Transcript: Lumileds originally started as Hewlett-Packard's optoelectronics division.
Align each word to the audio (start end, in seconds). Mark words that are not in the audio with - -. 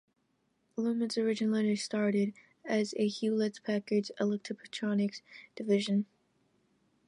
Lumileds 0.79 1.15
originally 1.23 1.75
started 1.75 2.33
as 2.65 2.91
Hewlett-Packard's 2.97 4.09
optoelectronics 4.19 5.21
division. 5.55 6.07